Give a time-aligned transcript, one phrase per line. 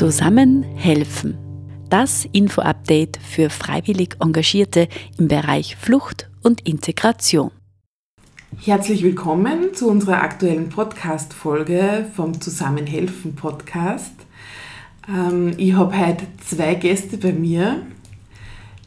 [0.00, 1.36] Zusammen helfen.
[1.90, 4.88] Das Info-Update für freiwillig Engagierte
[5.18, 7.50] im Bereich Flucht und Integration.
[8.64, 14.14] Herzlich willkommen zu unserer aktuellen Podcast-Folge vom Zusammenhelfen Podcast.
[15.06, 17.82] Ähm, ich habe heute zwei Gäste bei mir.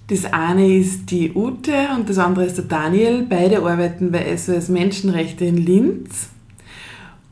[0.08, 3.22] Das eine ist die Ute und das andere ist der Daniel.
[3.30, 6.33] Beide arbeiten bei SOS Menschenrechte in Linz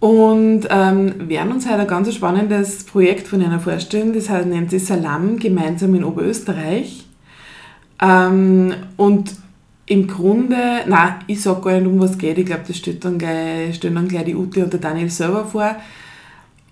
[0.01, 4.13] und ähm, werden uns heute ein ganz spannendes Projekt von ihnen vorstellen.
[4.13, 7.05] Das heißt, nennt sich Salam gemeinsam in Oberösterreich.
[8.01, 9.35] Ähm, und
[9.85, 10.55] im Grunde,
[10.87, 12.39] na, ich sage gar nicht, um was geht.
[12.39, 15.45] Ich glaube, das steht dann gleich, stellen dann gleich die Ute und der Daniel selber
[15.45, 15.75] vor.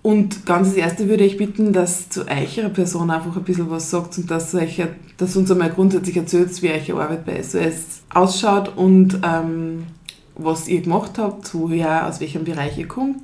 [0.02, 3.90] Und ganz als Erste würde ich bitten, dass zu eurer Person einfach ein bisschen was
[3.90, 4.82] sagt und dass, euch,
[5.18, 9.84] dass uns einmal grundsätzlich erzählt, wie eure Arbeit bei SOS ausschaut und ähm,
[10.44, 13.22] was ihr gemacht habt, woher, aus welchem Bereich ihr kommt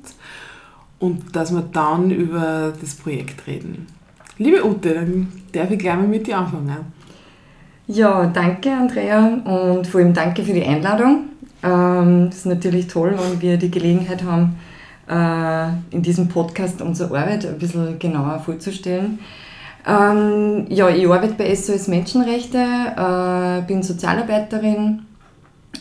[0.99, 3.87] und dass wir dann über das Projekt reden.
[4.37, 6.77] Liebe Ute, dann darf ich gleich mal mit dir anfangen.
[7.87, 11.29] Ja, danke Andrea und vor allem danke für die Einladung.
[11.63, 14.57] Ähm, es ist natürlich toll, wenn wir die Gelegenheit haben,
[15.09, 19.19] äh, in diesem Podcast unsere Arbeit ein bisschen genauer vorzustellen.
[19.87, 25.06] Ähm, ja, ich arbeite bei SOS Menschenrechte, äh, bin Sozialarbeiterin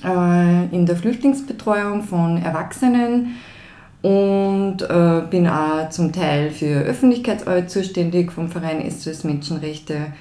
[0.04, 3.36] in der Flüchtlingsbetreuung von Erwachsenen
[4.02, 10.12] und äh, bin auch zum Teil für Öffentlichkeitsarbeit zuständig vom Verein SOS Menschenrechte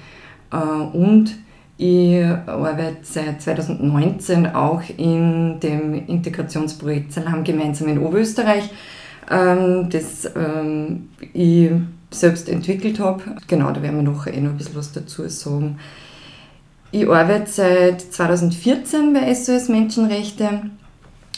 [0.50, 1.36] äh, und
[1.78, 8.70] ich arbeite seit 2019 auch in dem Integrationsprojekt Salam gemeinsam in Oberösterreich,
[9.30, 11.70] ähm, das ähm, ich
[12.10, 13.22] selbst entwickelt habe.
[13.46, 15.78] Genau, da werden wir noch, eh noch ein bisschen was dazu sagen.
[16.96, 20.62] Ich arbeite seit 2014 bei SOS Menschenrechte,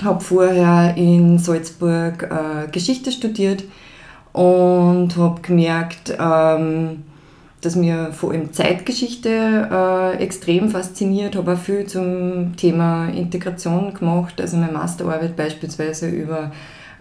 [0.05, 3.64] habe vorher in Salzburg äh, Geschichte studiert
[4.33, 7.03] und habe gemerkt, ähm,
[7.61, 14.41] dass mir vor allem Zeitgeschichte äh, extrem fasziniert, habe auch viel zum Thema Integration gemacht,
[14.41, 16.52] also meine Masterarbeit beispielsweise über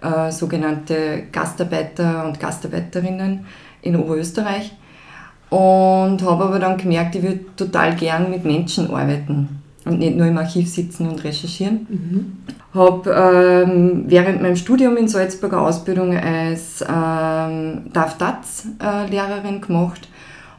[0.01, 3.45] äh, sogenannte Gastarbeiter und Gastarbeiterinnen
[3.83, 4.71] in Oberösterreich
[5.49, 10.27] und habe aber dann gemerkt, ich würde total gern mit Menschen arbeiten und nicht nur
[10.27, 11.87] im Archiv sitzen und recherchieren.
[11.89, 12.37] Mhm.
[12.73, 20.09] Habe ähm, während meinem Studium in Salzburger Ausbildung als ähm, DAF-DATS-Lehrerin äh, gemacht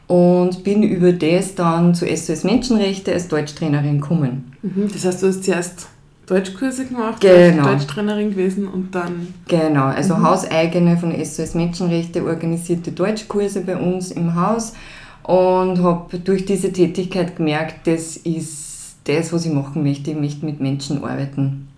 [0.06, 4.52] und bin über das dann zu SOS Menschenrechte als Deutschtrainerin gekommen.
[4.62, 4.88] Mhm.
[4.92, 5.88] Das heißt, du hast zuerst
[6.28, 7.64] Deutschkurse gemacht, genau.
[7.64, 9.32] Deutschtrainerin gewesen und dann.
[9.48, 10.24] Genau, also mhm.
[10.24, 14.74] hauseigene von SOS Menschenrechte organisierte Deutschkurse bei uns im Haus
[15.22, 20.10] und habe durch diese Tätigkeit gemerkt, das ist das, was ich machen möchte.
[20.10, 21.68] Ich möchte mit Menschen arbeiten.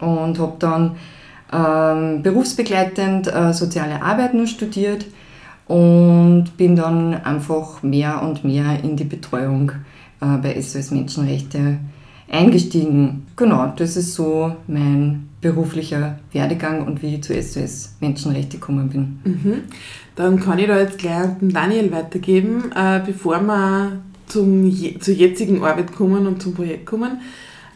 [0.00, 0.96] Und habe dann
[1.52, 5.04] ähm, berufsbegleitend äh, soziale Arbeit nur studiert
[5.66, 9.72] und bin dann einfach mehr und mehr in die Betreuung
[10.20, 11.78] äh, bei SOS Menschenrechte
[12.28, 13.26] eingestiegen.
[13.36, 19.18] Genau, das ist so mein beruflicher Werdegang und wie ich zu SOS Menschenrechte gekommen bin.
[19.24, 19.62] Mhm.
[20.16, 25.62] Dann kann ich da jetzt gleich den Daniel weitergeben, äh, bevor wir zum, zur jetzigen
[25.62, 27.18] Arbeit kommen und zum Projekt kommen.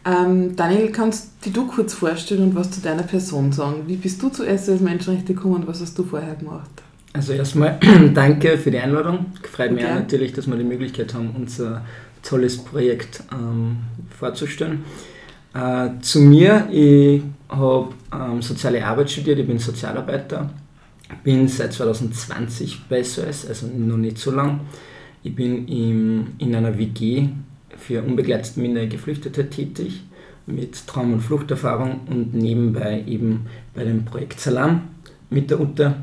[0.04, 3.82] Ähm, Daniel, kannst du dich kurz vorstellen und was zu deiner Person sagen?
[3.86, 6.78] Wie bist du zu SOS Menschenrechte gekommen und was hast du vorher gemacht?
[7.18, 7.80] Also erstmal
[8.14, 9.32] danke für die Einladung.
[9.42, 9.92] Freut mich okay.
[9.92, 11.84] natürlich, dass wir die Möglichkeit haben, unser
[12.22, 13.78] tolles Projekt ähm,
[14.16, 14.84] vorzustellen.
[15.52, 20.48] Äh, zu mir, ich habe ähm, soziale Arbeit studiert, ich bin Sozialarbeiter,
[21.24, 24.60] bin seit 2020 bei SOS, also noch nicht so lang.
[25.24, 27.30] Ich bin im, in einer WG
[27.76, 30.04] für unbegleitete minderjährige Geflüchtete tätig
[30.46, 34.82] mit Traum- und Fluchterfahrung und nebenbei eben bei dem Projekt Salam
[35.30, 35.96] mit der Ute.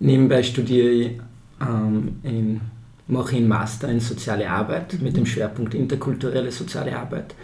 [0.00, 1.20] Nebenbei studiere ich
[1.60, 2.60] ähm, in
[3.08, 7.34] mache einen Master in Soziale Arbeit mit dem Schwerpunkt interkulturelle soziale Arbeit.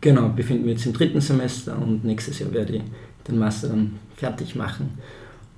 [0.00, 2.82] Genau, befinde mich jetzt im dritten Semester und nächstes Jahr werde ich
[3.28, 4.98] den Master dann fertig machen.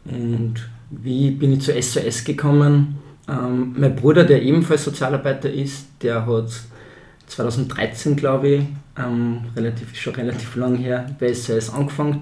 [0.04, 0.54] Und
[0.90, 2.98] wie bin ich zu SOS gekommen?
[3.28, 6.50] Ähm, mein Bruder, der ebenfalls Sozialarbeiter ist, der hat
[7.28, 8.64] 2013, glaube ich,
[8.98, 12.18] ähm, relativ, schon relativ lang her bei SOS angefangen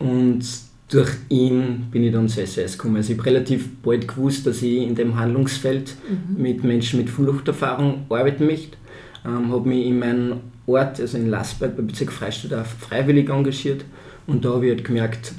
[0.00, 0.44] und
[0.92, 2.96] durch ihn bin ich dann zu SOS gekommen.
[2.96, 6.42] Also ich habe relativ bald gewusst, dass ich in dem Handlungsfeld mhm.
[6.42, 8.76] mit Menschen mit Fluchterfahrung arbeiten möchte.
[9.24, 13.86] Ähm, habe mich in meinem Ort, also in Lassberg, beim Bezirk Freistadt, auch freiwillig engagiert.
[14.26, 15.32] Und da habe ich halt gemerkt,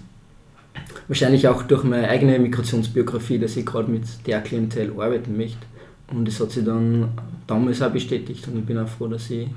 [1.08, 5.68] wahrscheinlich auch durch meine eigene Migrationsbiografie, dass ich gerade mit der Klientel arbeiten möchte.
[6.08, 7.10] Und das hat sich dann
[7.46, 9.48] damals auch bestätigt und ich bin auch froh, dass ich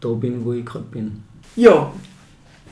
[0.00, 1.22] da bin, wo ich gerade bin.
[1.56, 1.92] Ja,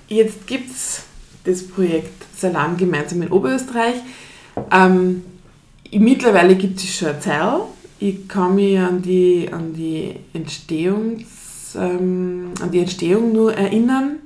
[0.09, 1.07] jetzt gibt es
[1.45, 3.97] das Projekt Salam gemeinsam in Oberösterreich.
[4.73, 5.23] Ähm,
[5.93, 7.61] mittlerweile gibt es schon eine Zeit.
[8.01, 14.17] Ich kann mich an die, an die, Entstehungs, ähm, an die Entstehung nur erinnern.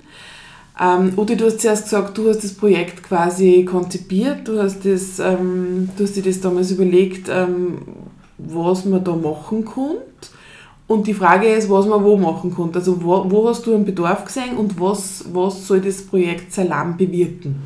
[0.80, 5.18] Ähm, Udi, du hast zuerst gesagt, du hast das Projekt quasi konzipiert, du hast, das,
[5.18, 7.78] ähm, du hast dir das damals überlegt, ähm,
[8.38, 10.07] was man da machen konnte.
[10.88, 12.78] Und die Frage ist, was man wo machen konnte.
[12.78, 16.96] Also wo, wo hast du einen Bedarf gesehen und was, was soll das Projekt Salam
[16.96, 17.56] bewirken?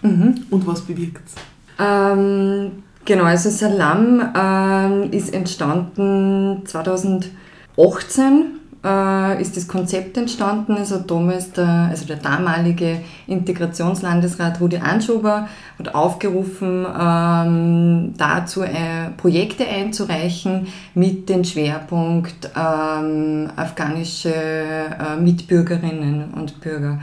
[0.00, 0.44] Mhm.
[0.48, 1.34] Und was bewirkt es?
[1.78, 10.76] Ähm, genau, also Salam ähm, ist entstanden 2018 äh, ist das Konzept entstanden.
[10.76, 15.48] Also damals der, also der damalige Integrationslandesrat Rudi Anschober
[15.78, 26.60] hat aufgerufen, ähm, dazu äh, Projekte einzureichen mit dem Schwerpunkt ähm, afghanische äh, Mitbürgerinnen und
[26.60, 27.00] Bürger.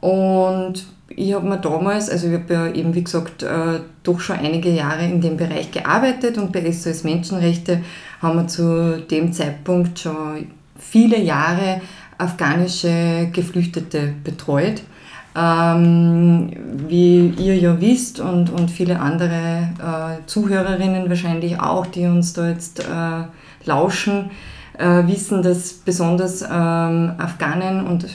[0.00, 4.36] Und ich habe mir damals, also ich habe ja eben wie gesagt äh, doch schon
[4.36, 7.82] einige Jahre in dem Bereich gearbeitet und bei SOS Menschenrechte
[8.20, 10.46] haben wir zu dem Zeitpunkt schon
[10.82, 11.80] viele Jahre
[12.18, 14.82] afghanische Geflüchtete betreut.
[15.34, 16.50] Ähm,
[16.88, 22.50] wie ihr ja wisst und, und viele andere äh, Zuhörerinnen wahrscheinlich auch, die uns da
[22.50, 22.84] jetzt äh,
[23.64, 24.30] lauschen,
[24.76, 28.06] äh, wissen, dass besonders ähm, Afghanen, und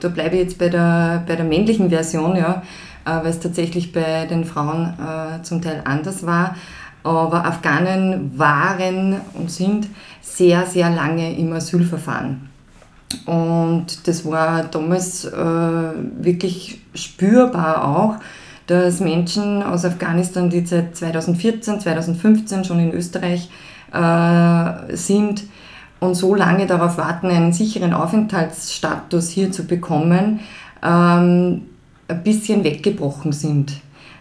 [0.00, 2.62] da bleibe ich jetzt bei der, bei der männlichen Version, ja,
[3.06, 6.56] äh, weil es tatsächlich bei den Frauen äh, zum Teil anders war,
[7.04, 9.88] aber Afghanen waren und sind
[10.22, 12.48] sehr, sehr lange im Asylverfahren.
[13.26, 18.16] Und das war damals äh, wirklich spürbar auch,
[18.66, 23.50] dass Menschen aus Afghanistan, die seit 2014, 2015 schon in Österreich
[23.92, 25.44] äh, sind
[26.00, 30.40] und so lange darauf warten, einen sicheren Aufenthaltsstatus hier zu bekommen,
[30.82, 31.62] ähm,
[32.08, 33.72] ein bisschen weggebrochen sind.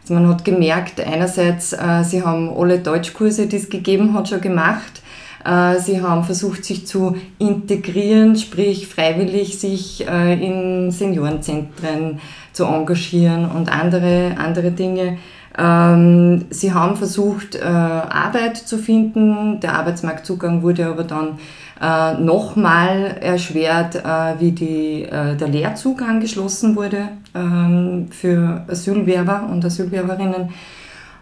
[0.03, 4.41] Also man hat gemerkt, einerseits, äh, sie haben alle Deutschkurse, die es gegeben hat, schon
[4.41, 5.01] gemacht.
[5.45, 12.19] Äh, sie haben versucht, sich zu integrieren, sprich freiwillig sich äh, in Seniorenzentren
[12.51, 15.17] zu engagieren und andere, andere Dinge.
[15.57, 19.59] Ähm, sie haben versucht, äh, Arbeit zu finden.
[19.59, 21.37] Der Arbeitsmarktzugang wurde aber dann
[21.79, 29.63] äh, nochmal erschwert, äh, wie die, äh, der Lehrzugang geschlossen wurde ähm, für Asylwerber und
[29.63, 30.49] Asylwerberinnen.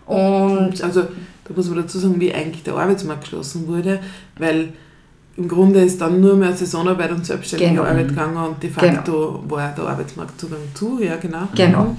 [0.05, 3.99] Und also da muss man dazu sagen, wie eigentlich der Arbeitsmarkt geschlossen wurde,
[4.37, 4.73] weil
[5.37, 7.83] im Grunde ist dann nur mehr Saisonarbeit und selbstständige genau.
[7.83, 9.55] Arbeit gegangen und de facto genau.
[9.55, 11.47] war der Arbeitsmarktzugang zu, ja genau.
[11.55, 11.95] Genau.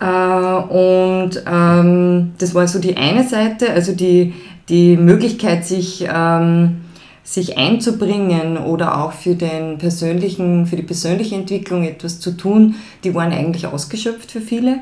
[0.00, 4.34] Äh, und ähm, das war so die eine Seite, also die,
[4.68, 6.80] die Möglichkeit, sich ähm,
[7.22, 12.74] sich einzubringen oder auch für, den persönlichen, für die persönliche Entwicklung etwas zu tun,
[13.04, 14.80] die waren eigentlich ausgeschöpft für viele.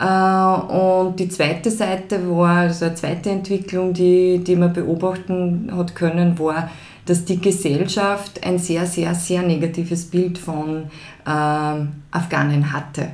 [0.00, 5.94] Äh, und die zweite Seite war, also eine zweite Entwicklung, die, die man beobachten hat
[5.94, 6.70] können, war,
[7.04, 10.84] dass die Gesellschaft ein sehr, sehr, sehr negatives Bild von
[11.26, 13.08] äh, Afghanen hatte.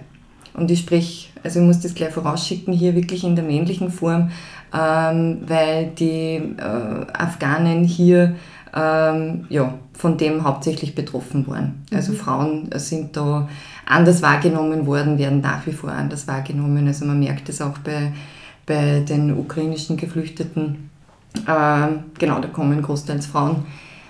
[0.55, 4.31] Und ich sprich, also ich muss das gleich vorausschicken, hier wirklich in der männlichen Form,
[4.73, 8.37] ähm, weil die äh, Afghanen hier
[8.75, 11.83] ähm, ja, von dem hauptsächlich betroffen waren.
[11.93, 12.17] Also mhm.
[12.17, 13.49] Frauen sind da
[13.87, 16.87] anders wahrgenommen worden, werden nach wie vor anders wahrgenommen.
[16.87, 18.13] Also man merkt es auch bei,
[18.67, 20.91] bei den ukrainischen Geflüchteten.
[21.49, 23.65] Ähm, genau, da kommen großteils Frauen,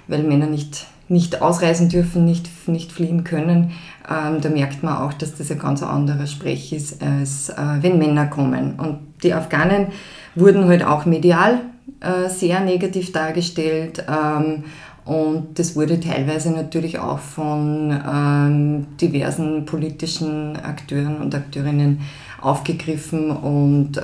[0.09, 3.73] weil Männer nicht, nicht ausreisen dürfen, nicht, nicht fliehen können.
[4.11, 7.99] Ähm, da merkt man auch, dass das ein ganz anderer Sprech ist, als äh, wenn
[7.99, 8.75] Männer kommen.
[8.79, 9.89] Und die Afghanen
[10.35, 11.61] wurden halt auch medial
[12.01, 14.05] äh, sehr negativ dargestellt.
[14.09, 14.65] Ähm,
[15.05, 22.01] und das wurde teilweise natürlich auch von ähm, diversen politischen Akteuren und Akteurinnen
[22.41, 23.97] aufgegriffen und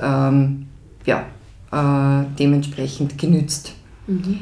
[1.07, 1.23] ja,
[1.71, 3.73] äh, dementsprechend genützt.
[4.07, 4.39] Mhm.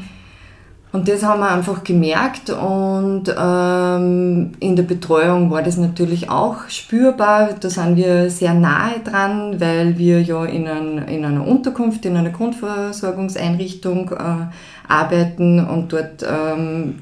[0.95, 6.69] Und das haben wir einfach gemerkt und ähm, in der Betreuung war das natürlich auch
[6.69, 7.49] spürbar.
[7.59, 12.15] Da sind wir sehr nahe dran, weil wir ja in, ein, in einer Unterkunft, in
[12.15, 14.45] einer Grundversorgungseinrichtung äh,
[14.87, 16.99] arbeiten und dort ähm,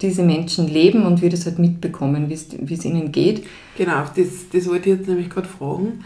[0.00, 3.46] diese Menschen leben und wir das halt mitbekommen, wie es ihnen geht.
[3.76, 6.02] Genau, das, das wollte ich jetzt nämlich gerade fragen.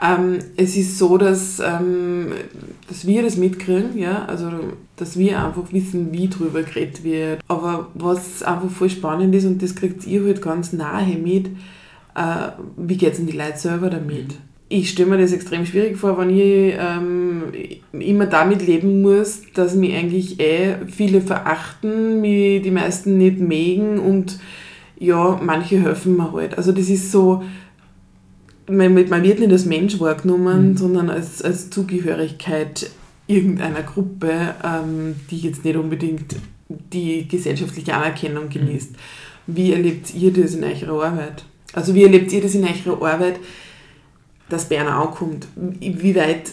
[0.00, 2.28] Ähm, es ist so, dass, ähm,
[2.86, 4.50] dass wir das mitkriegen, ja, also
[4.96, 7.40] dass wir einfach wissen, wie drüber geredet wird.
[7.48, 11.48] Aber was einfach voll spannend ist, und das kriegt ihr halt ganz nahe mit,
[12.14, 14.34] äh, wie geht es in die Leute selber damit?
[14.68, 17.44] Ich stelle mir das extrem schwierig vor, wenn ich ähm,
[17.92, 23.98] immer damit leben muss, dass mich eigentlich eh viele verachten, mich die meisten nicht mögen
[23.98, 24.38] und
[24.98, 26.58] ja, manche helfen mir halt.
[26.58, 27.42] Also das ist so,
[28.68, 30.76] man, man wird nicht als Mensch wahrgenommen, mhm.
[30.76, 32.90] sondern als, als Zugehörigkeit
[33.26, 36.36] irgendeiner Gruppe, ähm, die jetzt nicht unbedingt
[36.68, 38.50] die gesellschaftliche Anerkennung mhm.
[38.50, 38.94] genießt.
[39.46, 41.44] Wie erlebt ihr das in eurer Arbeit?
[41.72, 43.40] Also wie erlebt ihr das in eurer Arbeit,
[44.48, 45.46] dass Bern ankommt?
[45.56, 46.50] Wie weit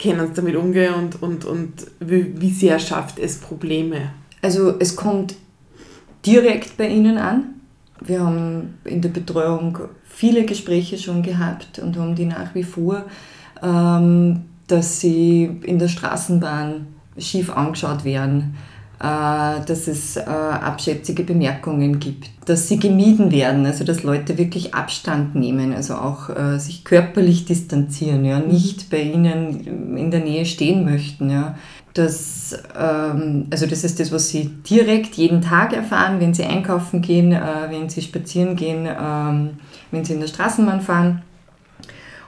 [0.00, 4.12] können sie damit umgehen und, und, und wie, wie sehr schafft es Probleme?
[4.42, 5.34] Also es kommt
[6.24, 7.60] direkt bei Ihnen an.
[8.00, 9.78] Wir haben in der Betreuung
[10.20, 13.06] viele Gespräche schon gehabt und haben die nach wie vor,
[13.62, 16.86] ähm, dass sie in der Straßenbahn
[17.16, 18.54] schief angeschaut werden,
[18.98, 24.74] äh, dass es äh, abschätzige Bemerkungen gibt, dass sie gemieden werden, also dass Leute wirklich
[24.74, 30.44] Abstand nehmen, also auch äh, sich körperlich distanzieren, ja, nicht bei ihnen in der Nähe
[30.44, 31.30] stehen möchten.
[31.30, 31.54] Ja.
[31.94, 37.02] Das, ähm, also das ist das, was sie direkt jeden Tag erfahren, wenn sie einkaufen
[37.02, 39.50] gehen, äh, wenn sie spazieren gehen, ähm,
[39.90, 41.22] wenn sie in der Straßenbahn fahren.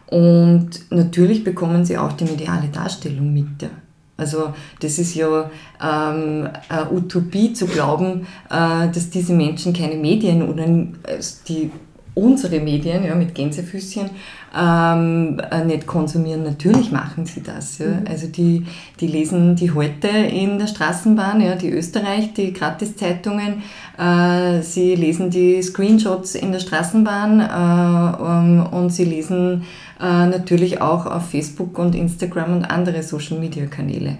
[0.06, 3.70] Und natürlich bekommen sie auch die mediale Darstellung mit.
[4.16, 5.50] Also das ist ja
[5.82, 6.48] ähm,
[6.92, 10.64] Utopie zu glauben, äh, dass diese Menschen keine Medien oder
[11.08, 11.70] also die
[12.14, 14.10] unsere Medien ja, mit Gänsefüßchen
[14.54, 16.42] ähm, äh, nicht konsumieren.
[16.42, 17.78] Natürlich machen sie das.
[17.78, 17.86] Ja.
[17.86, 18.04] Mhm.
[18.08, 18.66] Also die,
[19.00, 23.62] die lesen die heute in der Straßenbahn, ja, die Österreich, die Gratiszeitungen.
[23.98, 29.62] Äh, sie lesen die Screenshots in der Straßenbahn äh, um, und sie lesen
[30.00, 34.18] äh, natürlich auch auf Facebook und Instagram und andere Social-Media-Kanäle.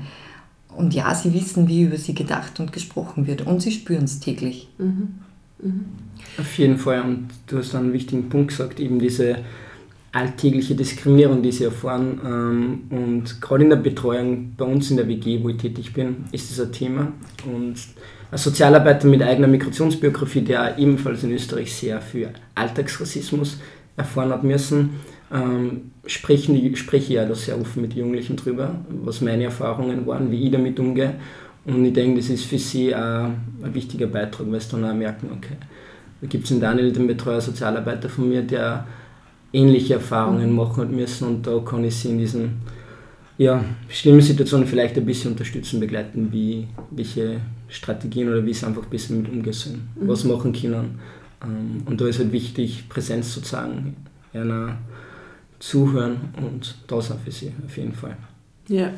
[0.75, 4.21] Und ja, sie wissen, wie über sie gedacht und gesprochen wird und sie spüren es
[4.21, 4.69] täglich.
[4.79, 5.17] Mhm.
[5.63, 5.85] Mhm.
[6.39, 7.03] Auf jeden Fall.
[7.03, 9.39] Und du hast einen wichtigen Punkt gesagt, eben diese
[10.13, 12.21] alltägliche Diskriminierung, die sie erfahren.
[12.25, 16.25] Ähm, und gerade in der Betreuung bei uns in der WG, wo ich tätig bin,
[16.33, 17.13] ist das ein Thema.
[17.47, 17.77] Und
[18.31, 23.59] als Sozialarbeiter mit eigener Migrationsbiografie, der ebenfalls in Österreich sehr viel Alltagsrassismus
[23.97, 25.01] erfahren hat müssen,
[25.33, 30.07] ähm, sprechen die, spreche ich ja da sehr offen mit Jugendlichen drüber, was meine Erfahrungen
[30.07, 31.15] waren, wie ich damit umgehe.
[31.65, 33.31] Und ich denke, das ist für sie auch
[33.63, 35.57] ein wichtiger Beitrag, weil sie dann auch merken, okay,
[36.21, 38.87] da gibt es einen Daniel, den Betreuer Sozialarbeiter von mir, der
[39.53, 40.57] ähnliche Erfahrungen mhm.
[40.57, 42.63] machen hat müssen und da kann ich sie in diesen
[43.39, 48.85] ja, schlimmen Situationen vielleicht ein bisschen unterstützen, begleiten, wie, welche Strategien oder wie sie einfach
[48.85, 50.09] ein bisschen mit umgehen mhm.
[50.09, 51.01] was machen können.
[51.43, 53.97] Ähm, und da ist halt wichtig, Präsenz zu zeigen,
[54.33, 54.79] einer
[55.59, 58.17] zuhören und da sein für sie auf jeden Fall.
[58.69, 58.93] Ja,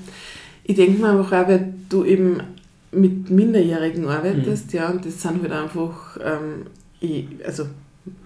[0.65, 2.43] ich denke mir einfach auch, weil du eben
[2.91, 4.79] mit Minderjährigen arbeitest, mhm.
[4.79, 6.67] ja, und das sind halt einfach, ähm,
[7.01, 7.67] ich, also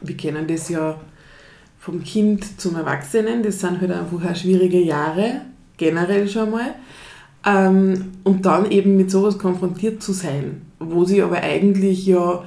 [0.00, 1.00] wir kennen das ja
[1.78, 5.42] vom Kind zum Erwachsenen, das sind halt einfach auch schwierige Jahre,
[5.76, 6.74] generell schon mal.
[7.46, 12.44] Ähm, und dann eben mit sowas konfrontiert zu sein, wo sie aber eigentlich ja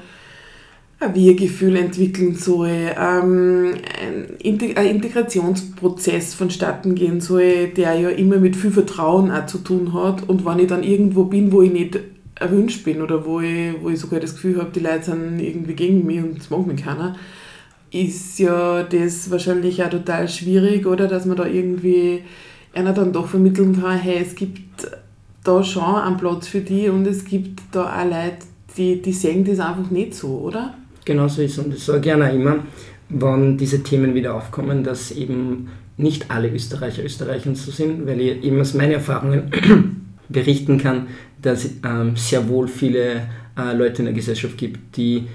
[1.01, 8.71] ein Wir-Gefühl entwickeln soll, ähm, ein Integrationsprozess vonstatten gehen soll, der ja immer mit viel
[8.71, 10.29] Vertrauen auch zu tun hat.
[10.29, 11.99] Und wenn ich dann irgendwo bin, wo ich nicht
[12.35, 15.73] erwünscht bin oder wo ich, wo ich sogar das Gefühl habe, die Leute sind irgendwie
[15.73, 17.15] gegen mich und es mag mich keiner,
[17.91, 21.07] ist ja das wahrscheinlich auch total schwierig, oder?
[21.07, 22.21] Dass man da irgendwie
[22.73, 24.87] einer dann doch vermitteln kann, hey, es gibt
[25.43, 28.45] da schon einen Platz für die und es gibt da auch Leute,
[28.77, 30.75] die, die sehen das einfach nicht so, oder?
[31.05, 31.57] Genau so ist.
[31.57, 32.63] Und ich sage gerne immer,
[33.09, 38.43] wenn diese Themen wieder aufkommen, dass eben nicht alle Österreicher Österreicher so sind, weil ich
[38.43, 39.51] eben aus meinen Erfahrungen
[40.29, 41.07] berichten kann,
[41.41, 43.27] dass es ähm, sehr wohl viele
[43.57, 45.27] äh, Leute in der Gesellschaft gibt, die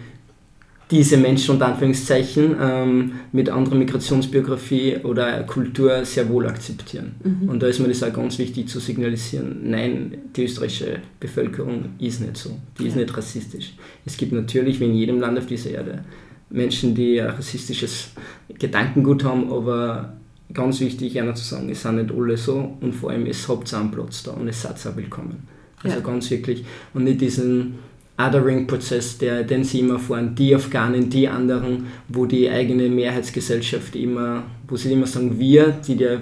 [0.90, 7.16] diese Menschen unter Anführungszeichen ähm, mit anderer Migrationsbiografie oder Kultur sehr wohl akzeptieren.
[7.24, 7.48] Mhm.
[7.48, 12.20] Und da ist mir das auch ganz wichtig zu signalisieren, nein, die österreichische Bevölkerung ist
[12.20, 12.88] nicht so, die ja.
[12.90, 13.74] ist nicht rassistisch.
[14.04, 16.04] Es gibt natürlich, wie in jedem Land auf dieser Erde,
[16.50, 18.10] Menschen, die ein rassistisches
[18.48, 20.16] Gedankengut haben, aber
[20.54, 23.74] ganz wichtig, einer zu sagen, es sind nicht alle so und vor allem, es habt
[23.74, 25.48] einen Platz da und es seid auch willkommen.
[25.82, 26.02] Also ja.
[26.02, 26.64] ganz wirklich.
[26.94, 27.74] Und nicht diesen
[28.18, 34.76] Othering-Prozess, den sie immer fahren, die Afghanen, die anderen, wo die eigene Mehrheitsgesellschaft immer, wo
[34.76, 36.20] sie immer sagen, wir, die der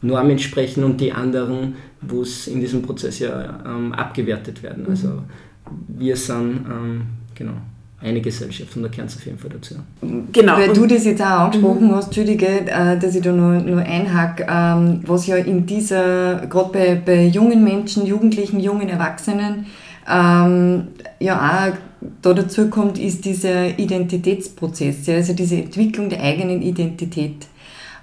[0.00, 4.84] Norm entsprechen und die anderen, wo es in diesem Prozess ja ähm, abgewertet werden.
[4.84, 4.90] Mhm.
[4.90, 5.08] Also
[5.88, 7.02] wir sind, ähm,
[7.34, 7.54] genau,
[8.00, 9.74] eine Gesellschaft und da gehört es auf jeden Fall dazu.
[10.32, 10.56] Genau.
[10.56, 11.94] Weil du das jetzt auch angesprochen mhm.
[11.94, 16.70] hast, Entschuldige, äh, dass ich da nur, nur einhake, ähm, was ja in dieser, gerade
[16.72, 19.66] bei, bei jungen Menschen, Jugendlichen, jungen Erwachsenen,
[20.08, 20.88] ähm,
[21.20, 21.76] ja auch
[22.22, 27.46] da dazu kommt, ist dieser Identitätsprozess, ja, also diese Entwicklung der eigenen Identität.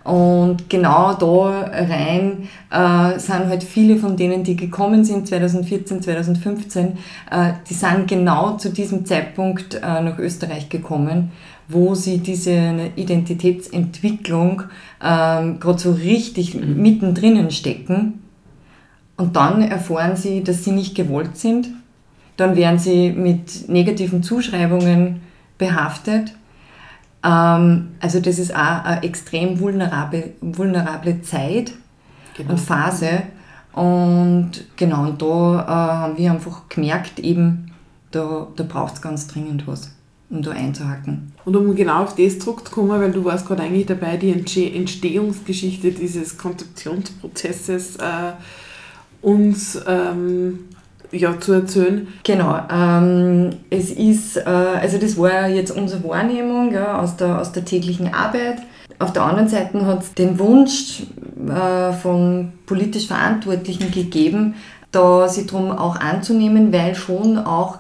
[0.04, 6.98] Und genau da rein äh, sind halt viele von denen, die gekommen sind 2014, 2015,
[7.32, 11.32] äh, die sind genau zu diesem Zeitpunkt äh, nach Österreich gekommen,
[11.70, 14.64] wo sie diese Identitätsentwicklung
[15.02, 16.82] ähm, gerade so richtig mhm.
[16.82, 18.20] mittendrin stecken
[19.16, 21.70] Und dann erfahren sie, dass sie nicht gewollt sind.
[22.38, 25.22] Dann werden sie mit negativen Zuschreibungen
[25.58, 26.34] behaftet.
[27.24, 31.74] Ähm, also das ist auch eine extrem vulnerable, vulnerable Zeit
[32.36, 32.52] genau.
[32.52, 33.24] und Phase.
[33.74, 37.72] Und genau, und da äh, haben wir einfach gemerkt, eben,
[38.12, 39.96] da, da braucht es ganz dringend was,
[40.30, 41.34] um da einzuhacken.
[41.46, 44.32] Und um genau auf das zurückzukommen, weil du warst gerade eigentlich dabei, die
[44.76, 48.34] Entstehungsgeschichte dieses Konzeptionsprozesses äh,
[49.24, 50.60] uns ähm,
[51.14, 52.08] ja, zu erzählen.
[52.24, 57.52] Genau, ähm, es ist, äh, also das war jetzt unsere Wahrnehmung ja, aus, der, aus
[57.52, 58.58] der täglichen Arbeit.
[59.00, 61.04] Auf der anderen Seite hat es den Wunsch
[61.48, 64.56] äh, von politisch Verantwortlichen gegeben,
[64.92, 67.80] da sie darum auch anzunehmen, weil schon auch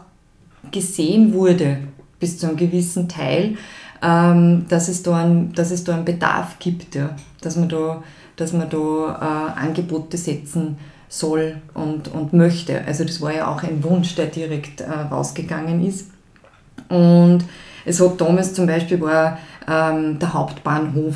[0.71, 1.77] gesehen wurde,
[2.19, 3.57] bis zu einem gewissen Teil,
[4.01, 8.03] ähm, dass, es da ein, dass es da einen Bedarf gibt, ja, dass man da,
[8.35, 10.77] dass man da äh, Angebote setzen
[11.13, 12.83] soll und, und möchte.
[12.87, 16.09] Also das war ja auch ein Wunsch, der direkt äh, rausgegangen ist.
[16.89, 17.45] Und
[17.85, 19.37] es hat damals zum Beispiel war
[19.69, 21.15] ähm, der Hauptbahnhof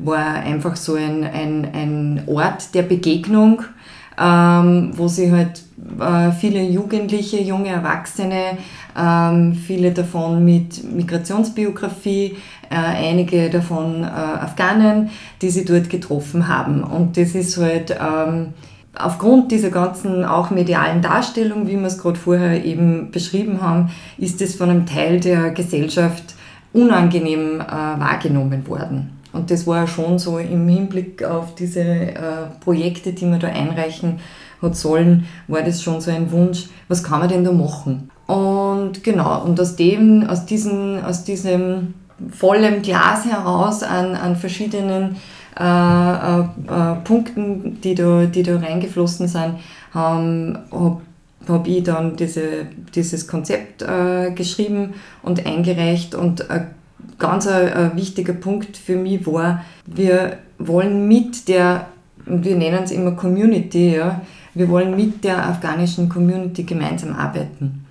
[0.00, 3.62] war einfach so ein, ein, ein Ort der Begegnung,
[4.20, 5.62] ähm, wo sie halt
[5.98, 8.58] äh, viele Jugendliche, junge Erwachsene,
[8.96, 12.36] ähm, viele davon mit Migrationsbiografie,
[12.70, 16.84] äh, einige davon äh, Afghanen, die sie dort getroffen haben.
[16.84, 18.52] Und das ist halt ähm,
[18.98, 24.40] aufgrund dieser ganzen auch medialen Darstellung, wie wir es gerade vorher eben beschrieben haben, ist
[24.40, 26.34] es von einem Teil der Gesellschaft
[26.72, 29.18] unangenehm äh, wahrgenommen worden.
[29.32, 32.14] Und das war schon so im Hinblick auf diese äh,
[32.60, 34.20] Projekte, die wir da einreichen
[34.60, 38.10] hat sollen, war das schon so ein Wunsch, was kann man denn da machen?
[38.26, 41.94] Und genau, und aus dem, aus, diesen, aus diesem
[42.30, 45.16] vollen Glas heraus an, an verschiedenen
[45.58, 49.54] äh, äh, äh, Punkten, die da, die da reingeflossen sind,
[49.92, 51.00] habe
[51.48, 56.68] hab ich dann diese, dieses Konzept äh, geschrieben und eingereicht und ein
[57.18, 61.86] ganz ein, ein wichtiger Punkt für mich war, wir wollen mit der,
[62.24, 64.20] wir nennen es immer Community, ja,
[64.54, 67.84] wir wollen mit der afghanischen Community gemeinsam arbeiten.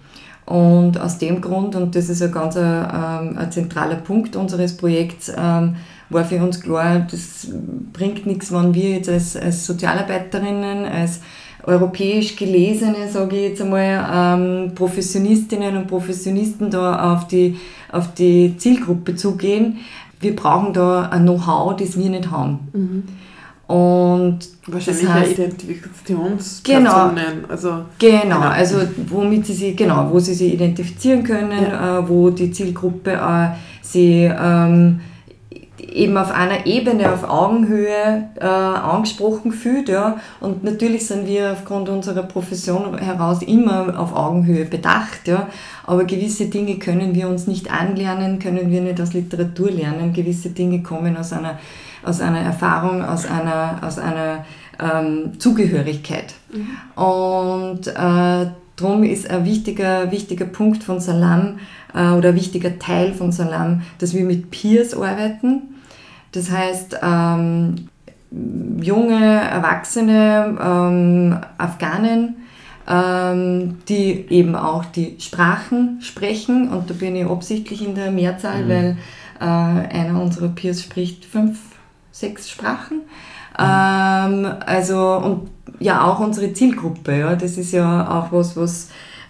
[0.46, 4.78] Und aus dem Grund, und das ist ein ganz ein, ähm, ein zentraler Punkt unseres
[4.78, 5.76] Projekts, ähm,
[6.10, 7.48] war für uns klar, das
[7.94, 11.20] bringt nichts, wenn wir jetzt als, als Sozialarbeiterinnen, als
[11.64, 17.58] europäisch gelesene, sage ich jetzt einmal, ähm, Professionistinnen und Professionisten da auf die,
[17.92, 19.80] auf die Zielgruppe zugehen.
[20.20, 22.60] Wir brauchen da ein Know-how, das wir nicht haben.
[22.74, 23.04] Mhm.
[23.68, 27.16] Und Wahrscheinlich das heißt, Identifikationspersonen.
[27.16, 28.78] Genau, also, genau, genau, also
[29.10, 32.00] womit sie sich, genau, wo sie sich identifizieren können, ja.
[32.00, 33.50] äh, wo die Zielgruppe äh,
[33.82, 35.02] sie ähm,
[35.98, 39.90] eben auf einer Ebene, auf Augenhöhe äh, angesprochen fühlt.
[39.90, 40.18] Ja.
[40.40, 45.28] Und natürlich sind wir aufgrund unserer Profession heraus immer auf Augenhöhe bedacht.
[45.28, 45.48] Ja.
[45.86, 50.14] Aber gewisse Dinge können wir uns nicht anlernen, können wir nicht aus Literatur lernen.
[50.14, 51.60] Gewisse Dinge kommen aus einer,
[52.04, 54.46] aus einer Erfahrung, aus einer, aus einer
[54.80, 56.34] ähm, Zugehörigkeit.
[56.54, 57.04] Mhm.
[57.04, 61.60] Und äh, darum ist ein wichtiger, wichtiger Punkt von Salam
[61.94, 65.74] äh, oder ein wichtiger Teil von Salam, dass wir mit Peers arbeiten.
[66.38, 67.90] Das heißt, ähm,
[68.80, 72.36] junge, erwachsene ähm, Afghanen,
[72.88, 76.70] ähm, die eben auch die Sprachen sprechen.
[76.70, 78.70] Und da bin ich absichtlich in der Mehrzahl, mhm.
[78.70, 78.98] weil
[79.40, 81.60] äh, einer unserer Peers spricht fünf,
[82.12, 83.02] sechs Sprachen.
[83.60, 84.46] Mhm.
[84.68, 87.18] also, und ja, auch unsere Zielgruppe.
[87.18, 88.90] Ja, das ist ja auch was, was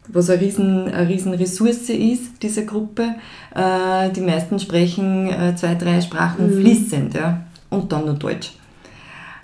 [0.09, 3.15] was eine riesen, eine riesen Ressource ist, diese Gruppe.
[3.55, 6.61] Äh, die meisten sprechen äh, zwei, drei Sprachen mhm.
[6.61, 8.51] fließend ja, und dann nur Deutsch.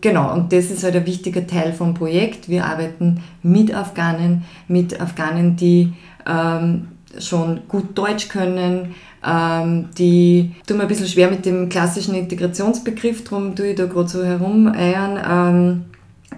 [0.02, 2.50] Genau, und das ist halt ein wichtiger Teil vom Projekt.
[2.50, 5.94] Wir arbeiten mit Afghanen, mit Afghanen, die
[6.28, 8.96] ähm, schon gut Deutsch können,
[9.26, 13.86] ähm, die tun mir ein bisschen schwer mit dem klassischen Integrationsbegriff, darum tue ich da
[13.86, 15.86] gerade so herumeiern, ähm,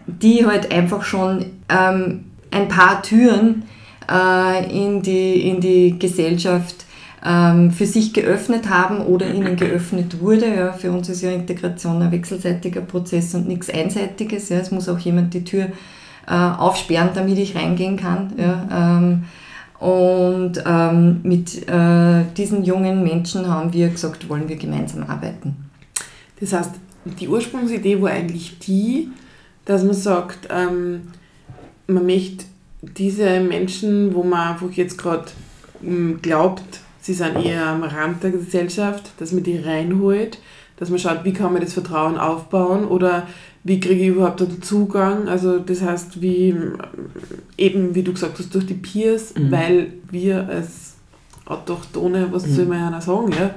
[0.05, 3.63] die halt einfach schon ähm, ein paar Türen
[4.07, 6.85] in, die, in die Gesellschaft
[7.25, 10.55] ähm, für sich geöffnet haben oder ihnen geöffnet wurde.
[10.55, 14.49] Ja, für uns ist ja Integration ein wechselseitiger Prozess und nichts Einseitiges.
[14.49, 14.57] Ja.
[14.57, 15.69] Es muss auch jemand die Tür
[16.27, 18.33] äh, aufsperren, damit ich reingehen kann.
[18.37, 18.97] Ja.
[18.99, 19.23] Ähm,
[19.79, 25.55] und ähm, mit äh, diesen jungen Menschen haben wir gesagt, wollen wir gemeinsam arbeiten.
[26.39, 26.71] Das heißt,
[27.19, 29.09] die Ursprungsidee war eigentlich die,
[29.65, 31.09] dass man sagt, ähm,
[31.87, 32.45] man möchte
[32.97, 35.25] diese Menschen, wo man einfach jetzt gerade
[35.81, 36.63] hm, glaubt,
[37.01, 40.39] sie sind eher am Rand der Gesellschaft, dass man die reinholt,
[40.77, 43.27] dass man schaut, wie kann man das Vertrauen aufbauen oder
[43.63, 45.27] wie kriege ich überhaupt den Zugang.
[45.27, 46.55] Also das heißt, wie
[47.57, 49.51] eben, wie du gesagt hast, durch die Peers, mhm.
[49.51, 50.95] weil wir als
[51.45, 52.53] Autochtone, was mhm.
[52.53, 53.55] soll man ja sagen, ja?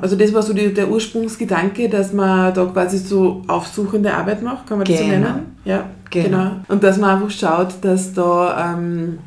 [0.00, 4.66] Also das war so die, der Ursprungsgedanke, dass man da quasi so aufsuchende Arbeit macht,
[4.66, 5.08] kann man das genau.
[5.08, 5.56] so nennen?
[5.64, 6.28] Ja, genau.
[6.28, 6.50] genau.
[6.68, 9.18] Und dass man einfach schaut, dass da, ähm,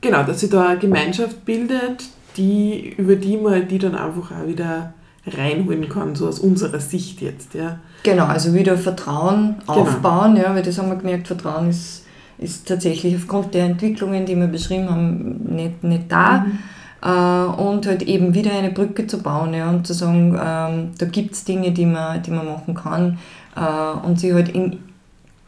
[0.00, 2.04] genau, dass sich da eine Gemeinschaft bildet,
[2.36, 4.94] die, über die man die dann einfach auch wieder
[5.26, 7.78] reinholen kann, so aus unserer Sicht jetzt, ja.
[8.02, 9.80] Genau, also wieder Vertrauen genau.
[9.80, 12.06] aufbauen, ja, weil das haben wir gemerkt, Vertrauen ist,
[12.38, 16.38] ist tatsächlich aufgrund der Entwicklungen, die wir beschrieben haben, nicht, nicht da.
[16.38, 16.58] Mhm.
[17.02, 21.06] Äh, und halt eben wieder eine Brücke zu bauen ja, und zu sagen, ähm, da
[21.06, 23.18] gibt es Dinge, die man, die man machen kann
[23.56, 24.78] äh, und sie halt in,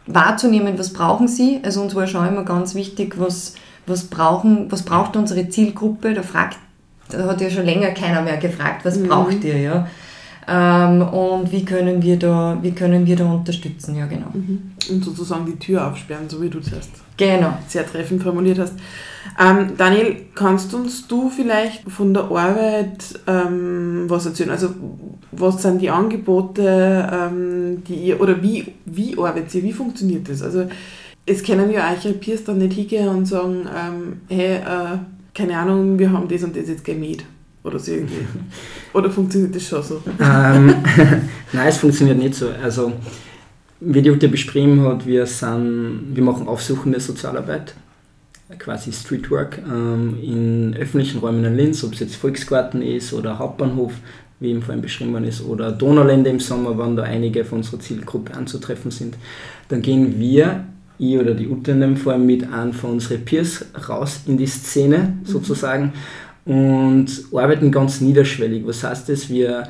[0.07, 1.61] wahrzunehmen, was brauchen sie.
[1.63, 3.55] Also uns war schon immer ganz wichtig, was,
[3.87, 6.15] was, brauchen, was braucht unsere Zielgruppe.
[6.15, 6.59] Da fragt
[7.13, 9.09] da hat ja schon länger keiner mehr gefragt, was mhm.
[9.09, 9.87] braucht ihr, ja.
[10.49, 14.27] Ähm, und wie können, wir da, wie können wir da unterstützen, ja genau.
[14.33, 14.73] Mhm.
[14.91, 17.57] Und sozusagen die Tür aufsperren, so wie du das genau.
[17.69, 18.75] sehr treffend formuliert hast.
[19.39, 24.51] Ähm, Daniel, kannst uns du vielleicht von der Arbeit ähm, was erzählen?
[24.51, 24.71] Also
[25.31, 30.43] was sind die Angebote, ähm, die ihr, oder wie, wie arbeitet ihr, wie funktioniert das?
[30.43, 30.67] Also
[31.25, 34.99] es können ja eure Peers dann nicht hingehen und sagen, ähm, hey, äh,
[35.35, 37.25] keine Ahnung, wir haben das und das jetzt gemäht.
[37.65, 38.27] Oder so irgendwie.
[38.93, 40.03] Oder funktioniert das schon so?
[40.21, 40.75] Ähm,
[41.53, 42.49] nein, es funktioniert nicht so.
[42.63, 42.93] Also,
[43.81, 47.75] wie die Ute beschrieben hat, wir, sind, wir machen aufsuchende Sozialarbeit,
[48.59, 53.93] quasi Streetwork, ähm, in öffentlichen Räumen in Linz, ob es jetzt Volksgarten ist oder Hauptbahnhof,
[54.41, 57.81] wie im vorhin beschrieben worden ist, oder Donaulände im Sommer, wann da einige von unserer
[57.81, 59.17] Zielgruppe anzutreffen sind.
[59.69, 60.65] Dann gehen wir
[60.99, 64.47] ich oder die Ute in dem Fall mit einem von unseren Peers raus in die
[64.47, 65.27] Szene mhm.
[65.27, 65.93] sozusagen
[66.45, 68.67] und arbeiten ganz niederschwellig.
[68.67, 69.29] Was heißt das?
[69.29, 69.69] Wir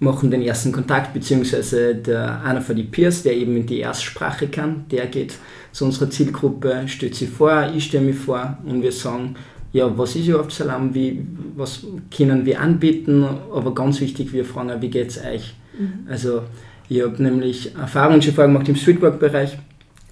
[0.00, 4.84] machen den ersten Kontakt, beziehungsweise der, einer von den Peers, der eben die Erstsprache kann,
[4.90, 5.34] der geht
[5.72, 9.34] zu unserer Zielgruppe, stellt sich vor, ich stelle mich vor und wir sagen,
[9.72, 11.84] ja, was ist überhaupt Salam, wie, was
[12.16, 15.54] können wir anbieten, aber ganz wichtig, wir fragen, wie geht es euch?
[15.76, 16.06] Mhm.
[16.08, 16.42] Also
[16.88, 19.58] ich habe nämlich Erfahrungen schon vorher gemacht im Streetwork-Bereich,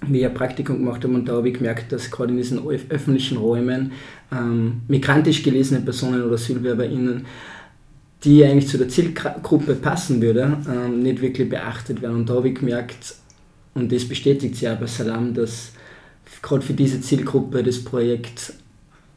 [0.07, 3.91] ein Praktikum gemacht habe und da habe ich gemerkt, dass gerade in diesen öffentlichen Räumen
[4.31, 7.25] ähm, migrantisch gelesene Personen oder AsylwerberInnen,
[8.23, 12.17] die eigentlich zu der Zielgruppe passen würde, ähm, nicht wirklich beachtet werden.
[12.17, 13.15] Und da habe ich gemerkt,
[13.73, 15.71] und das bestätigt sich bei Salam, dass
[16.41, 18.53] gerade für diese Zielgruppe das Projekt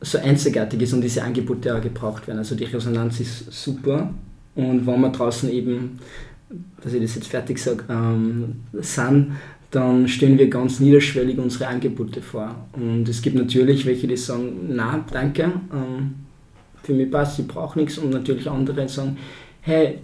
[0.00, 2.38] so einzigartig ist und diese Angebote auch gebraucht werden.
[2.38, 4.12] Also die Resonanz ist super
[4.56, 5.98] und wenn wir draußen eben,
[6.82, 9.32] dass ich das jetzt fertig sage, ähm, sind,
[9.70, 12.54] dann stellen wir ganz niederschwellig unsere Angebote vor.
[12.72, 16.14] Und es gibt natürlich welche, die sagen, na, danke, ähm,
[16.82, 17.98] für mich passt, ich brauche nichts.
[17.98, 19.16] Und natürlich andere sagen,
[19.62, 19.98] hey,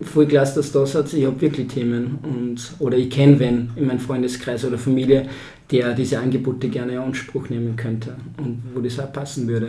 [0.00, 2.18] voll klasse, dass du da seid, ich habe wirklich Themen.
[2.22, 5.28] Und, oder ich kenne wen in meinem Freundeskreis oder Familie,
[5.70, 9.68] der diese Angebote gerne in Anspruch nehmen könnte und wo das auch passen würde.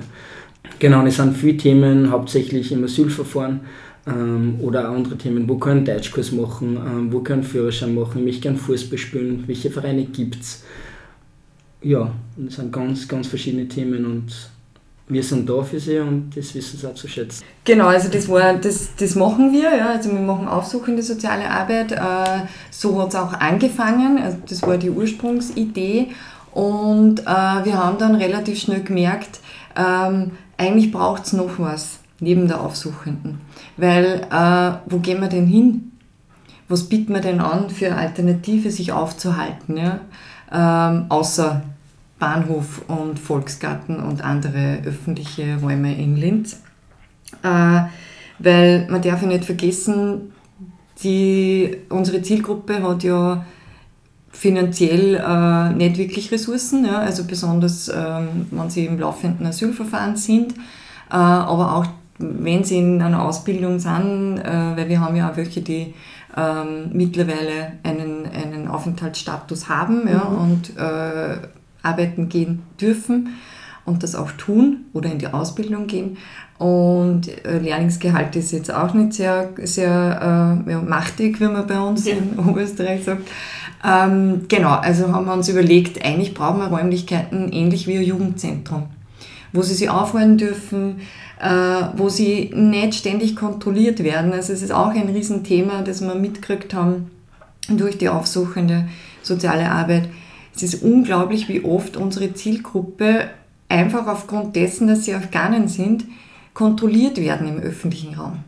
[0.77, 3.62] Genau, es sind viele Themen, hauptsächlich im Asylverfahren
[4.10, 8.41] ähm, oder andere Themen, wo können Deutschkurs machen, ähm, wo können Führerschein machen, ich möchte
[8.41, 10.63] gerne Fußball spielen, welche Vereine gibt es.
[11.82, 14.34] Ja, das sind ganz, ganz verschiedene Themen und
[15.08, 17.43] wir sind da für sie und das wissen sie auch zu schätzen.
[17.65, 21.91] Genau, also das, war, das, das machen wir, ja, also wir machen aufsuchende soziale Arbeit.
[21.91, 26.10] Äh, so hat es auch angefangen, also das war die Ursprungsidee
[26.54, 29.39] und äh, wir haben dann relativ schnell gemerkt,
[29.76, 33.41] ähm, eigentlich braucht es noch was neben der Aufsuchenden.
[33.80, 35.92] Weil äh, wo gehen wir denn hin?
[36.68, 39.78] Was bieten wir denn an für Alternative, sich aufzuhalten?
[39.78, 40.02] Ja?
[40.52, 41.62] Ähm, außer
[42.20, 46.62] Bahnhof und Volksgarten und andere öffentliche Räume in Linz.
[47.42, 47.82] Äh,
[48.39, 50.34] weil man darf ja nicht vergessen,
[51.04, 53.46] die, unsere Zielgruppe hat ja
[54.32, 60.54] finanziell äh, nicht wirklich Ressourcen, ja, also besonders ähm, wenn sie im laufenden Asylverfahren sind,
[61.10, 61.86] äh, aber auch
[62.19, 65.93] wenn sie in einer Ausbildung sind, äh, weil wir haben ja auch welche, die
[66.38, 70.38] ähm, mittlerweile einen, einen Aufenthaltsstatus haben ja, mhm.
[70.38, 71.38] und äh,
[71.82, 73.29] arbeiten gehen dürfen
[73.86, 76.17] und das auch tun oder in die Ausbildung gehen.
[76.58, 81.79] Und äh, Lehrlingsgehalt ist jetzt auch nicht sehr, sehr äh, ja, machtig, wie man bei
[81.79, 82.15] uns ja.
[82.15, 83.23] in Oberösterreich sagt.
[83.84, 88.88] Ähm, genau, also haben wir uns überlegt, eigentlich brauchen wir Räumlichkeiten ähnlich wie ein Jugendzentrum,
[89.53, 91.01] wo sie sich aufhalten dürfen,
[91.39, 91.49] äh,
[91.95, 94.33] wo sie nicht ständig kontrolliert werden.
[94.33, 97.12] Also es ist auch ein Riesenthema, das wir mitgekriegt haben
[97.69, 98.88] durch die aufsuchende
[99.21, 100.09] soziale Arbeit.
[100.55, 103.29] Es ist unglaublich, wie oft unsere Zielgruppe
[103.69, 106.05] einfach aufgrund dessen, dass sie Afghanen sind,
[106.53, 108.39] kontrolliert werden im öffentlichen Raum.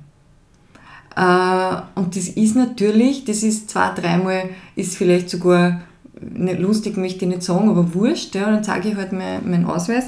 [1.16, 5.82] Äh, und das ist natürlich, das ist zwei, dreimal, ist vielleicht sogar
[6.20, 9.66] nicht lustig, möchte ich nicht sagen, aber wurscht, ja, dann zeige ich halt meinen mein
[9.66, 10.06] Ausweis.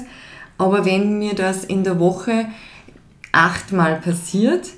[0.58, 2.46] Aber wenn mir das in der Woche
[3.32, 4.68] achtmal passiert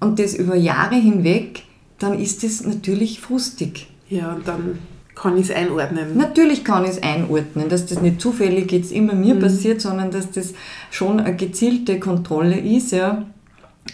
[0.00, 1.62] und das über Jahre hinweg,
[1.98, 3.88] dann ist das natürlich frustig.
[4.08, 4.78] Ja, und dann
[5.14, 6.16] kann ich es einordnen.
[6.16, 9.40] Natürlich kann ich es einordnen, dass das nicht zufällig jetzt immer mir mhm.
[9.40, 10.52] passiert, sondern dass das
[10.90, 13.24] schon eine gezielte Kontrolle ist, ja,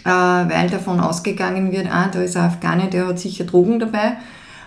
[0.03, 4.17] äh, weil davon ausgegangen wird, ah, da ist ein Afghane, der hat sicher Drogen dabei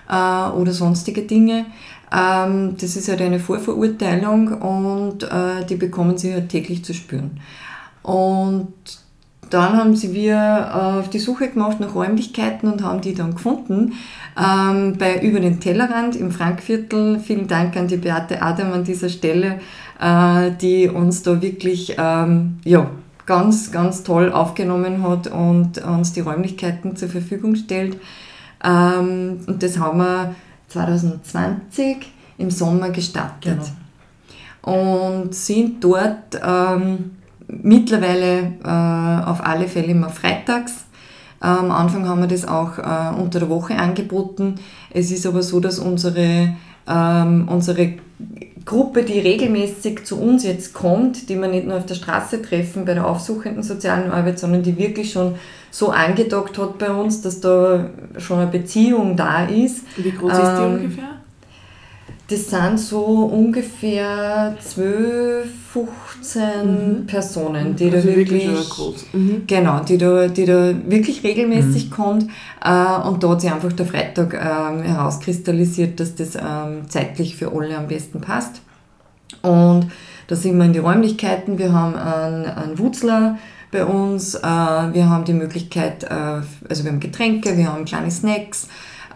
[0.08, 1.66] äh, oder sonstige Dinge.
[2.12, 7.40] Ähm, das ist halt eine Vorverurteilung und äh, die bekommen sie halt täglich zu spüren.
[8.02, 8.72] Und
[9.50, 13.34] dann haben sie wir äh, auf die Suche gemacht nach Räumlichkeiten und haben die dann
[13.34, 13.92] gefunden.
[14.36, 17.20] Ähm, bei Über den Tellerrand im Frankviertel.
[17.20, 19.60] Vielen Dank an die Beate Adam an dieser Stelle,
[20.00, 22.90] äh, die uns da wirklich ähm, ja,
[23.24, 27.98] ganz, ganz toll aufgenommen hat und uns die Räumlichkeiten zur Verfügung stellt.
[28.66, 30.34] Ähm, und das haben wir
[30.68, 33.60] 2020 im Sommer gestartet.
[34.62, 34.78] Genau.
[34.78, 37.12] Und sind dort ähm,
[37.46, 40.86] mittlerweile äh, auf alle Fälle immer freitags.
[41.40, 44.56] Äh, am Anfang haben wir das auch äh, unter der Woche angeboten.
[44.90, 46.56] Es ist aber so, dass unsere,
[46.88, 47.94] ähm, unsere
[48.64, 52.84] Gruppe, die regelmäßig zu uns jetzt kommt, die wir nicht nur auf der Straße treffen
[52.84, 55.36] bei der aufsuchenden sozialen Arbeit, sondern die wirklich schon
[55.76, 59.84] so angedockt hat bei uns, dass da schon eine Beziehung da ist.
[59.98, 61.04] Wie groß ist die ähm, ungefähr?
[62.28, 67.06] Das sind so ungefähr 12, 15 mhm.
[67.06, 69.42] Personen, die also da wirklich, wirklich mhm.
[69.46, 71.94] genau, die da, die da wirklich regelmäßig mhm.
[71.94, 72.22] kommt
[72.64, 77.52] äh, und da hat sich einfach der Freitag ähm, herauskristallisiert, dass das ähm, zeitlich für
[77.52, 78.62] alle am besten passt.
[79.42, 79.90] Und
[80.26, 83.36] da sind wir in die Räumlichkeiten, wir haben einen, einen Wutzler
[83.76, 88.10] bei uns, äh, wir haben die Möglichkeit, äh, also wir haben Getränke, wir haben kleine
[88.10, 88.68] Snacks,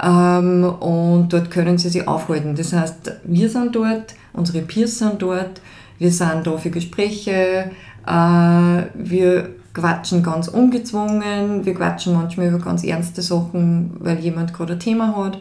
[0.02, 2.54] ähm, und dort können sie sich aufhalten.
[2.54, 5.62] Das heißt, wir sind dort, unsere Peers sind dort,
[5.98, 7.70] wir sind da für Gespräche,
[8.06, 14.74] äh, wir quatschen ganz ungezwungen, wir quatschen manchmal über ganz ernste Sachen, weil jemand gerade
[14.74, 15.38] ein Thema hat.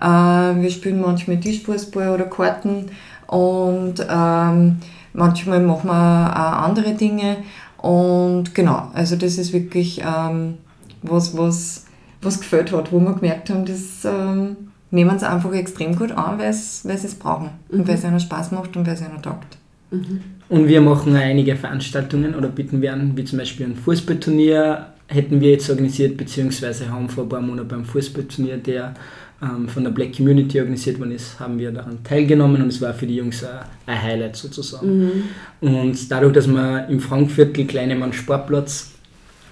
[0.00, 2.86] Äh, wir spielen manchmal Tischfußball oder Karten
[3.26, 4.78] und ähm,
[5.12, 7.38] manchmal machen wir auch andere Dinge.
[7.82, 10.54] Und genau, also das ist wirklich ähm,
[11.02, 11.86] was, was
[12.22, 14.56] was gefällt hat, wo wir gemerkt haben, das ähm,
[14.90, 17.80] nehmen sie einfach extrem gut an, weil sie es brauchen mhm.
[17.80, 19.58] und weil es ihnen Spaß macht und weil es ihnen taugt.
[19.90, 20.20] Mhm.
[20.48, 25.40] Und wir machen einige Veranstaltungen oder bieten wir an, wie zum Beispiel ein Fußballturnier hätten
[25.40, 28.94] wir jetzt organisiert, beziehungsweise haben vor ein paar Monaten beim Fußballturnier, der
[29.42, 32.94] ähm, von der Black Community organisiert worden ist, haben wir daran teilgenommen und es war
[32.94, 33.44] für die Jungs
[33.86, 35.04] ein Highlight sozusagen.
[35.04, 35.24] Mhm.
[35.60, 38.92] Und dadurch, dass wir im Frankviertel Kleinemann Sportplatz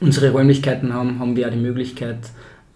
[0.01, 2.19] unsere Räumlichkeiten haben, haben wir auch die Möglichkeit,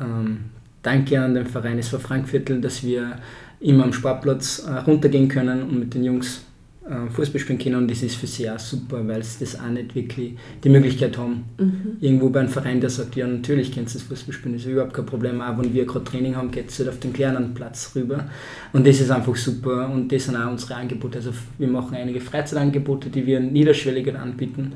[0.01, 0.41] ähm,
[0.83, 3.17] danke an den Verein SV Frankviertel, dass wir
[3.61, 6.54] immer am Sportplatz äh, runtergehen können und mit den Jungs äh,
[6.85, 9.95] Fußball spielen können und das ist für sie auch super, weil sie das auch nicht
[9.95, 11.45] wirklich die Möglichkeit haben.
[11.59, 11.97] Mhm.
[11.99, 14.71] Irgendwo bei einem Verein, der sagt, ja natürlich kennst du das Fußball spielen, das ist
[14.71, 17.55] überhaupt kein Problem, auch wenn wir gerade Training haben, geht es halt auf den kleinen
[17.55, 18.29] Platz rüber
[18.75, 22.21] und das ist einfach super und das sind auch unsere Angebote, also wir machen einige
[22.21, 24.75] Freizeitangebote, die wir niederschwelliger anbieten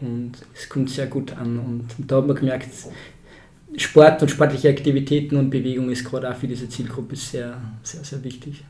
[0.00, 2.68] und es kommt sehr gut an und da hat man gemerkt,
[3.76, 8.22] Sport und sportliche Aktivitäten und Bewegung ist gerade auch für diese Zielgruppe sehr, sehr, sehr
[8.24, 8.64] wichtig.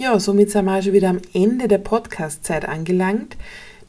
[0.00, 3.36] Ja, somit sind wir auch schon wieder am Ende der Podcast-Zeit angelangt.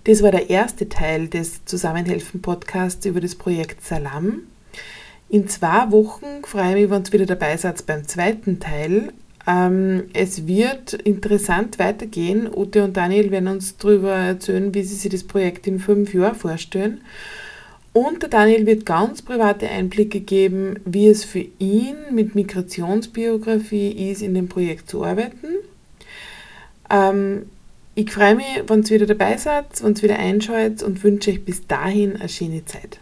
[0.04, 4.41] Das war der erste Teil des Zusammenhelfen-Podcasts über das Projekt Salam.
[5.30, 9.13] In zwei Wochen freue ich mich, wenn ihr wieder dabei seid beim zweiten Teil.
[9.47, 12.50] Ähm, es wird interessant weitergehen.
[12.54, 16.36] Ute und Daniel werden uns darüber erzählen, wie sie sich das Projekt in fünf Jahren
[16.36, 17.00] vorstellen.
[17.93, 24.21] Und der Daniel wird ganz private Einblicke geben, wie es für ihn mit Migrationsbiografie ist,
[24.21, 25.47] in dem Projekt zu arbeiten.
[26.91, 27.45] Ähm,
[27.95, 31.43] ich freue mich, wenn ihr wieder dabei seid, wenn ihr wieder einschaut und wünsche euch
[31.43, 32.99] bis dahin eine schöne Zeit.